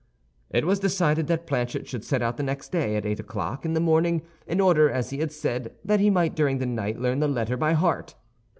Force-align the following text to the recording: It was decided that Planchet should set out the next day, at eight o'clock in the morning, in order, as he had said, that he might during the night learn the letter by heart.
It 0.49 0.65
was 0.65 0.79
decided 0.79 1.27
that 1.27 1.45
Planchet 1.45 1.87
should 1.87 2.03
set 2.03 2.23
out 2.23 2.37
the 2.37 2.41
next 2.41 2.71
day, 2.71 2.95
at 2.95 3.05
eight 3.05 3.19
o'clock 3.19 3.65
in 3.65 3.73
the 3.75 3.79
morning, 3.79 4.23
in 4.47 4.59
order, 4.59 4.89
as 4.89 5.11
he 5.11 5.19
had 5.19 5.31
said, 5.31 5.75
that 5.85 5.99
he 5.99 6.09
might 6.09 6.33
during 6.35 6.57
the 6.57 6.65
night 6.65 6.97
learn 6.99 7.19
the 7.19 7.27
letter 7.27 7.55
by 7.55 7.73
heart. 7.73 8.15